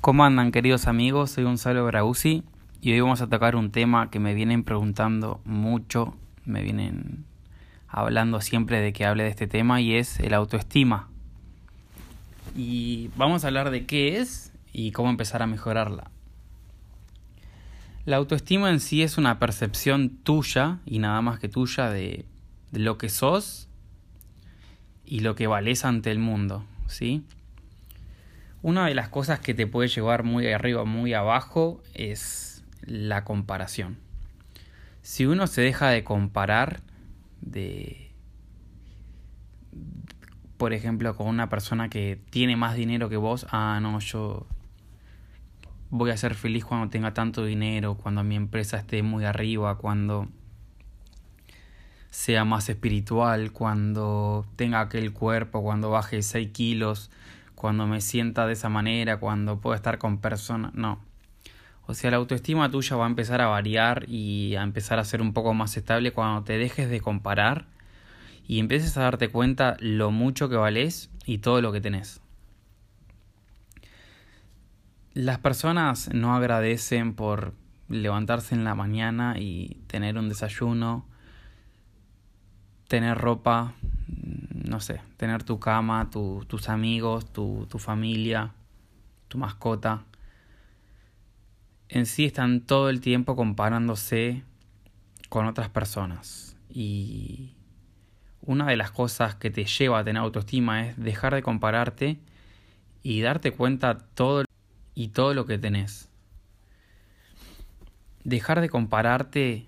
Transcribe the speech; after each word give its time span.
¿Cómo 0.00 0.24
andan 0.24 0.52
queridos 0.52 0.86
amigos? 0.86 1.30
Soy 1.30 1.44
Gonzalo 1.44 1.84
Brausi 1.86 2.42
y 2.80 2.92
hoy 2.92 3.00
vamos 3.00 3.22
a 3.22 3.28
tocar 3.28 3.56
un 3.56 3.70
tema 3.70 4.10
que 4.10 4.20
me 4.20 4.34
vienen 4.34 4.64
preguntando 4.64 5.40
mucho, 5.44 6.14
me 6.44 6.62
vienen 6.62 7.24
hablando 7.88 8.40
siempre 8.40 8.80
de 8.80 8.92
que 8.92 9.06
hable 9.06 9.24
de 9.24 9.30
este 9.30 9.46
tema 9.46 9.80
y 9.80 9.96
es 9.96 10.20
el 10.20 10.34
autoestima. 10.34 11.08
Y 12.54 13.10
vamos 13.16 13.44
a 13.44 13.48
hablar 13.48 13.70
de 13.70 13.86
qué 13.86 14.18
es 14.18 14.52
y 14.72 14.92
cómo 14.92 15.10
empezar 15.10 15.42
a 15.42 15.46
mejorarla. 15.46 16.10
La 18.06 18.18
autoestima 18.18 18.70
en 18.70 18.78
sí 18.78 19.02
es 19.02 19.18
una 19.18 19.40
percepción 19.40 20.10
tuya 20.10 20.78
y 20.86 21.00
nada 21.00 21.20
más 21.22 21.40
que 21.40 21.48
tuya 21.48 21.90
de, 21.90 22.24
lo 22.70 22.98
que 22.98 23.08
sos 23.08 23.68
y 25.04 25.20
lo 25.20 25.34
que 25.34 25.48
vales 25.48 25.84
ante 25.84 26.12
el 26.12 26.20
mundo, 26.20 26.64
¿sí? 26.86 27.24
Una 28.62 28.86
de 28.86 28.94
las 28.94 29.08
cosas 29.08 29.40
que 29.40 29.54
te 29.54 29.66
puede 29.66 29.88
llevar 29.88 30.22
muy 30.22 30.46
arriba, 30.46 30.84
muy 30.84 31.14
abajo, 31.14 31.82
es 31.94 32.62
la 32.82 33.24
comparación. 33.24 33.98
Si 35.02 35.26
uno 35.26 35.48
se 35.48 35.62
deja 35.62 35.88
de 35.88 36.04
comparar, 36.04 36.82
de, 37.40 38.12
por 40.58 40.74
ejemplo, 40.74 41.16
con 41.16 41.26
una 41.26 41.48
persona 41.48 41.88
que 41.88 42.20
tiene 42.30 42.54
más 42.54 42.76
dinero 42.76 43.08
que 43.08 43.16
vos, 43.16 43.48
ah, 43.50 43.80
no, 43.82 43.98
yo 43.98 44.46
voy 45.90 46.10
a 46.10 46.16
ser 46.16 46.34
feliz 46.34 46.64
cuando 46.64 46.88
tenga 46.88 47.14
tanto 47.14 47.44
dinero, 47.44 47.94
cuando 47.94 48.22
mi 48.24 48.36
empresa 48.36 48.78
esté 48.78 49.02
muy 49.02 49.24
arriba, 49.24 49.76
cuando 49.78 50.28
sea 52.10 52.44
más 52.44 52.68
espiritual, 52.68 53.52
cuando 53.52 54.46
tenga 54.56 54.80
aquel 54.80 55.12
cuerpo, 55.12 55.62
cuando 55.62 55.90
baje 55.90 56.22
6 56.22 56.50
kilos, 56.50 57.10
cuando 57.54 57.86
me 57.86 58.00
sienta 58.00 58.46
de 58.46 58.54
esa 58.54 58.68
manera, 58.68 59.18
cuando 59.18 59.60
puedo 59.60 59.74
estar 59.74 59.98
con 59.98 60.18
personas. 60.18 60.74
No. 60.74 60.98
O 61.86 61.94
sea, 61.94 62.10
la 62.10 62.16
autoestima 62.16 62.70
tuya 62.70 62.96
va 62.96 63.04
a 63.04 63.08
empezar 63.08 63.40
a 63.40 63.46
variar 63.46 64.08
y 64.08 64.56
a 64.56 64.62
empezar 64.62 64.98
a 64.98 65.04
ser 65.04 65.22
un 65.22 65.32
poco 65.32 65.54
más 65.54 65.76
estable 65.76 66.12
cuando 66.12 66.42
te 66.42 66.58
dejes 66.58 66.90
de 66.90 67.00
comparar 67.00 67.66
y 68.48 68.58
empieces 68.58 68.96
a 68.96 69.02
darte 69.02 69.28
cuenta 69.28 69.76
lo 69.78 70.10
mucho 70.10 70.48
que 70.48 70.56
vales 70.56 71.10
y 71.26 71.38
todo 71.38 71.60
lo 71.60 71.70
que 71.72 71.80
tenés. 71.80 72.20
Las 75.16 75.38
personas 75.38 76.12
no 76.12 76.34
agradecen 76.34 77.14
por 77.14 77.54
levantarse 77.88 78.54
en 78.54 78.64
la 78.64 78.74
mañana 78.74 79.36
y 79.38 79.80
tener 79.86 80.18
un 80.18 80.28
desayuno, 80.28 81.06
tener 82.86 83.16
ropa, 83.16 83.72
no 84.52 84.78
sé, 84.80 85.00
tener 85.16 85.42
tu 85.42 85.58
cama, 85.58 86.10
tus 86.10 86.68
amigos, 86.68 87.32
tu, 87.32 87.66
tu 87.70 87.78
familia, 87.78 88.52
tu 89.28 89.38
mascota. 89.38 90.04
En 91.88 92.04
sí 92.04 92.26
están 92.26 92.60
todo 92.60 92.90
el 92.90 93.00
tiempo 93.00 93.36
comparándose 93.36 94.42
con 95.30 95.46
otras 95.46 95.70
personas. 95.70 96.58
Y 96.68 97.54
una 98.42 98.66
de 98.66 98.76
las 98.76 98.90
cosas 98.90 99.34
que 99.34 99.50
te 99.50 99.64
lleva 99.64 100.00
a 100.00 100.04
tener 100.04 100.20
autoestima 100.20 100.86
es 100.86 100.98
dejar 100.98 101.34
de 101.34 101.42
compararte 101.42 102.20
y 103.02 103.22
darte 103.22 103.52
cuenta 103.52 103.96
todo 103.96 104.44
y 104.96 105.08
todo 105.08 105.34
lo 105.34 105.46
que 105.46 105.58
tenés. 105.58 106.08
Dejar 108.24 108.60
de 108.60 108.68
compararte 108.68 109.66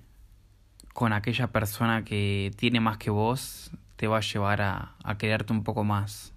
con 0.92 1.12
aquella 1.12 1.46
persona 1.48 2.04
que 2.04 2.50
tiene 2.56 2.80
más 2.80 2.96
que 2.96 3.10
vos 3.10 3.70
te 3.94 4.08
va 4.08 4.16
a 4.16 4.22
llevar 4.22 4.62
a, 4.62 4.96
a 5.04 5.18
quererte 5.18 5.52
un 5.52 5.62
poco 5.62 5.84
más. 5.84 6.32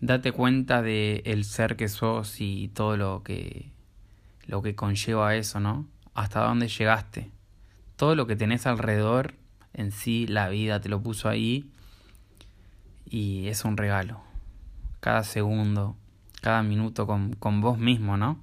Date 0.00 0.32
cuenta 0.32 0.82
de 0.82 1.22
el 1.24 1.44
ser 1.44 1.76
que 1.76 1.88
sos 1.88 2.40
y 2.40 2.68
todo 2.68 2.96
lo 2.96 3.22
que 3.22 3.70
lo 4.46 4.62
que 4.62 4.74
conlleva 4.74 5.36
eso, 5.36 5.60
¿no? 5.60 5.86
Hasta 6.14 6.40
dónde 6.40 6.68
llegaste. 6.68 7.30
Todo 7.96 8.16
lo 8.16 8.26
que 8.26 8.34
tenés 8.34 8.66
alrededor 8.66 9.34
en 9.74 9.92
sí, 9.92 10.26
la 10.26 10.48
vida 10.48 10.80
te 10.80 10.88
lo 10.88 11.02
puso 11.02 11.28
ahí 11.28 11.70
y 13.08 13.46
es 13.48 13.64
un 13.64 13.76
regalo. 13.76 14.20
Cada 15.00 15.22
segundo, 15.22 15.96
cada 16.40 16.62
minuto 16.62 17.06
con, 17.06 17.34
con 17.34 17.60
vos 17.60 17.78
mismo, 17.78 18.16
¿no? 18.16 18.38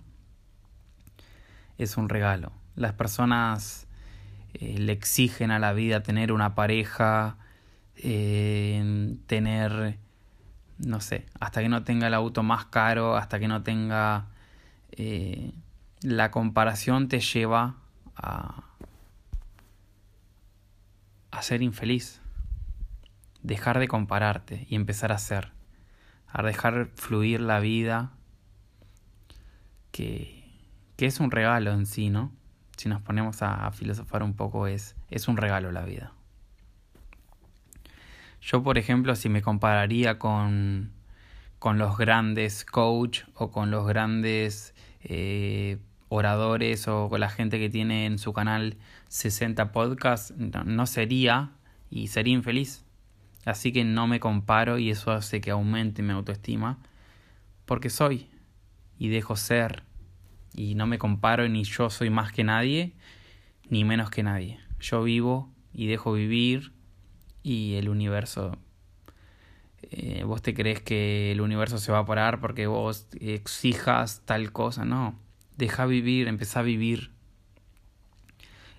Es 1.77 1.97
un 1.97 2.09
regalo. 2.09 2.51
Las 2.75 2.93
personas 2.93 3.87
eh, 4.53 4.77
le 4.77 4.93
exigen 4.93 5.51
a 5.51 5.59
la 5.59 5.73
vida 5.73 6.03
tener 6.03 6.31
una 6.31 6.55
pareja, 6.55 7.37
tener, 7.95 9.97
no 10.77 10.99
sé, 10.99 11.25
hasta 11.39 11.61
que 11.61 11.69
no 11.69 11.83
tenga 11.83 12.07
el 12.07 12.13
auto 12.13 12.43
más 12.43 12.65
caro, 12.65 13.17
hasta 13.17 13.39
que 13.39 13.47
no 13.47 13.63
tenga... 13.63 14.27
Eh, 14.91 15.51
la 16.01 16.29
comparación 16.29 17.07
te 17.07 17.19
lleva 17.19 17.75
a, 18.15 18.63
a 21.31 21.41
ser 21.41 21.61
infeliz. 21.61 22.21
Dejar 23.41 23.79
de 23.79 23.87
compararte 23.87 24.67
y 24.69 24.75
empezar 24.75 25.11
a 25.11 25.17
ser. 25.17 25.54
A 26.37 26.43
dejar 26.43 26.89
fluir 26.95 27.39
la 27.39 27.59
vida 27.59 28.11
que, 29.91 30.43
que 30.97 31.05
es 31.05 31.21
un 31.21 31.31
regalo 31.31 31.71
en 31.71 31.85
sí, 31.85 32.09
¿no? 32.09 32.33
Si 32.75 32.89
nos 32.89 33.01
ponemos 33.01 33.41
a, 33.41 33.65
a 33.65 33.71
filosofar 33.71 34.21
un 34.21 34.33
poco 34.33 34.67
es, 34.67 34.95
es 35.09 35.29
un 35.29 35.37
regalo 35.37 35.71
la 35.71 35.85
vida. 35.85 36.11
Yo, 38.41 38.61
por 38.61 38.77
ejemplo, 38.77 39.15
si 39.15 39.29
me 39.29 39.41
compararía 39.41 40.19
con, 40.19 40.91
con 41.57 41.79
los 41.79 41.97
grandes 41.97 42.63
coach 42.63 43.23
o 43.33 43.49
con 43.49 43.71
los 43.71 43.87
grandes 43.87 44.75
eh, 45.01 45.79
oradores 46.09 46.87
o 46.87 47.09
con 47.09 47.21
la 47.21 47.29
gente 47.29 47.57
que 47.57 47.71
tiene 47.71 48.05
en 48.05 48.19
su 48.19 48.33
canal 48.33 48.77
60 49.07 49.71
podcasts, 49.71 50.31
no, 50.37 50.85
sería 50.85 51.53
y 51.89 52.07
sería 52.07 52.35
infeliz. 52.35 52.84
Así 53.45 53.71
que 53.71 53.83
no 53.83 54.07
me 54.07 54.19
comparo 54.19 54.79
y 54.79 54.89
eso 54.89 55.11
hace 55.11 55.39
que 55.39 55.51
aumente 55.51 56.01
mi 56.01 56.11
autoestima 56.11 56.79
porque 57.65 57.89
soy 57.89 58.27
y 58.97 59.09
dejo 59.09 59.35
ser 59.35 59.83
y 60.53 60.75
no 60.75 60.87
me 60.87 60.97
comparo 60.97 61.47
ni 61.47 61.63
yo 61.63 61.89
soy 61.89 62.09
más 62.09 62.31
que 62.31 62.43
nadie 62.43 62.93
ni 63.69 63.83
menos 63.83 64.09
que 64.09 64.23
nadie. 64.23 64.59
Yo 64.79 65.03
vivo 65.03 65.51
y 65.73 65.87
dejo 65.87 66.13
vivir 66.13 66.73
y 67.43 67.75
el 67.75 67.89
universo 67.89 68.57
eh, 69.91 70.23
vos 70.23 70.41
te 70.41 70.53
crees 70.53 70.81
que 70.81 71.31
el 71.31 71.41
universo 71.41 71.77
se 71.77 71.91
va 71.91 71.99
a 71.99 72.05
parar 72.05 72.39
porque 72.39 72.67
vos 72.67 73.07
exijas 73.19 74.21
tal 74.25 74.51
cosa, 74.51 74.85
no. 74.85 75.19
Deja 75.57 75.85
vivir, 75.85 76.27
empezá 76.27 76.61
a 76.61 76.63
vivir, 76.63 77.11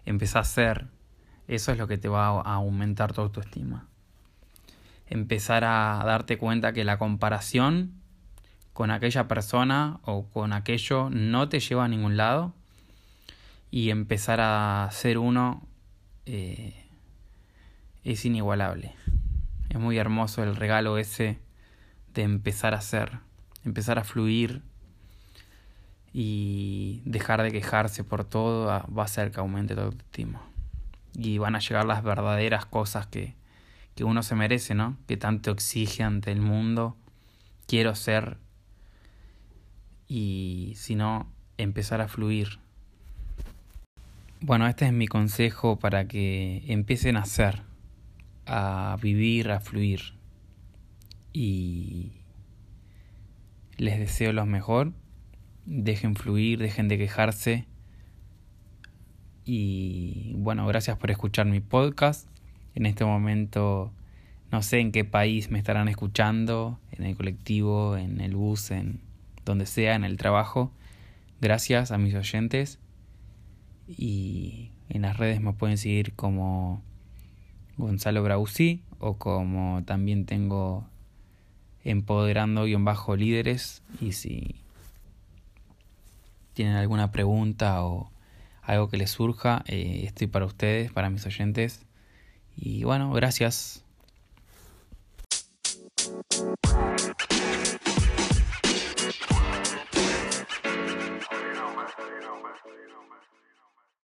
empezá 0.04 0.40
a 0.40 0.44
ser. 0.44 0.88
Eso 1.48 1.70
es 1.70 1.78
lo 1.78 1.86
que 1.86 1.96
te 1.96 2.08
va 2.08 2.26
a 2.26 2.54
aumentar 2.54 3.12
tu 3.12 3.20
autoestima. 3.20 3.86
Empezar 5.06 5.64
a 5.64 6.02
darte 6.04 6.38
cuenta 6.38 6.72
que 6.72 6.84
la 6.84 6.98
comparación 6.98 7.92
con 8.72 8.90
aquella 8.90 9.28
persona 9.28 10.00
o 10.02 10.26
con 10.26 10.52
aquello 10.52 11.08
no 11.10 11.48
te 11.48 11.60
lleva 11.60 11.84
a 11.84 11.88
ningún 11.88 12.16
lado 12.16 12.52
y 13.70 13.90
empezar 13.90 14.40
a 14.40 14.88
ser 14.92 15.18
uno 15.18 15.66
eh, 16.26 16.86
es 18.04 18.24
inigualable. 18.24 18.94
Es 19.68 19.78
muy 19.78 19.98
hermoso 19.98 20.42
el 20.42 20.56
regalo 20.56 20.98
ese 20.98 21.38
de 22.14 22.22
empezar 22.22 22.74
a 22.74 22.80
ser, 22.80 23.18
empezar 23.64 23.98
a 23.98 24.04
fluir 24.04 24.62
y 26.12 27.02
dejar 27.04 27.42
de 27.42 27.52
quejarse 27.52 28.04
por 28.04 28.24
todo 28.24 28.66
va 28.66 29.02
a 29.02 29.04
hacer 29.04 29.30
que 29.30 29.40
aumente 29.40 29.74
tu 29.74 29.82
autoestima. 29.82 30.42
Y 31.14 31.38
van 31.38 31.54
a 31.56 31.60
llegar 31.60 31.84
las 31.84 32.02
verdaderas 32.02 32.66
cosas 32.66 33.06
que, 33.06 33.34
que 33.96 34.04
uno 34.04 34.22
se 34.22 34.36
merece, 34.36 34.74
¿no? 34.74 34.96
Que 35.08 35.16
tanto 35.16 35.50
exige 35.50 36.04
ante 36.04 36.30
el 36.30 36.40
mundo. 36.40 36.96
Quiero 37.66 37.96
ser. 37.96 38.36
Y 40.06 40.74
si 40.76 40.94
no, 40.94 41.32
empezar 41.56 42.00
a 42.00 42.06
fluir. 42.06 42.60
Bueno, 44.40 44.68
este 44.68 44.86
es 44.86 44.92
mi 44.92 45.08
consejo 45.08 45.78
para 45.78 46.06
que 46.06 46.62
empiecen 46.68 47.16
a 47.16 47.24
ser 47.24 47.62
a 48.44 48.96
vivir, 49.02 49.50
a 49.50 49.60
fluir. 49.60 50.14
Y 51.32 52.12
les 53.78 53.98
deseo 53.98 54.32
lo 54.32 54.46
mejor. 54.46 54.92
Dejen 55.64 56.14
fluir, 56.14 56.58
dejen 56.60 56.88
de 56.88 56.98
quejarse. 56.98 57.66
Y 59.44 60.34
bueno, 60.36 60.66
gracias 60.66 60.96
por 60.98 61.10
escuchar 61.10 61.46
mi 61.46 61.60
podcast. 61.60 62.28
En 62.76 62.86
este 62.86 63.04
momento 63.04 63.90
no 64.52 64.62
sé 64.62 64.78
en 64.78 64.92
qué 64.92 65.04
país 65.04 65.50
me 65.50 65.58
estarán 65.58 65.88
escuchando, 65.88 66.78
en 66.92 67.04
el 67.04 67.16
colectivo, 67.16 67.96
en 67.96 68.20
el 68.20 68.36
bus, 68.36 68.70
en 68.70 69.00
donde 69.44 69.66
sea, 69.66 69.96
en 69.96 70.04
el 70.04 70.18
trabajo. 70.18 70.70
Gracias 71.40 71.90
a 71.90 71.98
mis 71.98 72.14
oyentes 72.14 72.78
y 73.88 74.70
En 74.88 75.02
las 75.02 75.16
redes 75.16 75.40
me 75.40 75.52
pueden 75.52 75.78
seguir 75.78 76.14
como 76.14 76.82
Gonzalo 77.76 78.22
Brausí 78.22 78.82
o 79.00 79.14
como 79.14 79.82
también 79.84 80.26
tengo 80.26 80.86
empoderando-líderes 81.82 83.82
y 84.00 84.12
si 84.12 84.54
tienen 86.52 86.76
alguna 86.76 87.10
pregunta 87.10 87.84
o 87.84 88.10
algo 88.62 88.88
que 88.88 88.96
les 88.96 89.10
surja, 89.10 89.64
eh, 89.66 90.02
estoy 90.04 90.26
para 90.26 90.44
ustedes, 90.44 90.92
para 90.92 91.10
mis 91.10 91.24
oyentes. 91.26 91.85
Y 92.56 92.84
bueno, 92.84 93.12
gracias. 93.12 93.82